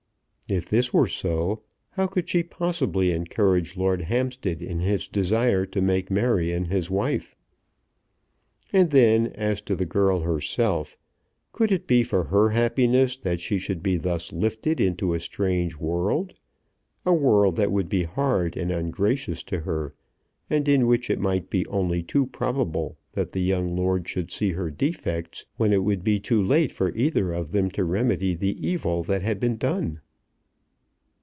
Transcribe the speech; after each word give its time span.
If 0.49 0.67
this 0.67 0.91
were 0.93 1.07
so, 1.07 1.61
how 1.91 2.07
could 2.07 2.27
she 2.27 2.43
possibly 2.43 3.11
encourage 3.13 3.77
Lord 3.77 4.01
Hampstead 4.01 4.61
in 4.61 4.81
his 4.81 5.07
desire 5.07 5.65
to 5.67 5.81
make 5.81 6.11
Marion 6.11 6.65
his 6.65 6.89
wife? 6.91 7.37
And 8.73 8.89
then, 8.91 9.27
as 9.27 9.61
to 9.61 9.77
the 9.77 9.85
girl 9.85 10.19
herself, 10.19 10.97
could 11.53 11.71
it 11.71 11.87
be 11.87 12.03
for 12.03 12.25
her 12.25 12.49
happiness 12.49 13.15
that 13.15 13.39
she 13.39 13.59
should 13.59 13.81
be 13.81 13.95
thus 13.95 14.33
lifted 14.33 14.81
into 14.81 15.13
a 15.13 15.21
strange 15.21 15.77
world, 15.77 16.33
a 17.05 17.13
world 17.13 17.55
that 17.55 17.71
would 17.71 17.87
be 17.87 18.03
hard 18.03 18.57
and 18.57 18.73
ungracious 18.73 19.43
to 19.43 19.61
her, 19.61 19.93
and 20.49 20.67
in 20.67 20.85
which 20.85 21.09
it 21.09 21.21
might 21.21 21.49
be 21.49 21.65
only 21.67 22.03
too 22.03 22.25
probable 22.25 22.97
that 23.13 23.31
the 23.31 23.39
young 23.41 23.73
lord 23.77 24.05
should 24.05 24.31
see 24.33 24.51
her 24.51 24.69
defects 24.69 25.45
when 25.55 25.71
it 25.71 25.85
would 25.85 26.03
be 26.03 26.19
too 26.19 26.43
late 26.43 26.73
for 26.73 26.93
either 26.93 27.31
of 27.31 27.53
them 27.53 27.69
to 27.69 27.85
remedy 27.85 28.33
the 28.35 28.59
evil 28.59 29.01
that 29.01 29.21
had 29.21 29.39
been 29.39 29.55
done? 29.55 30.01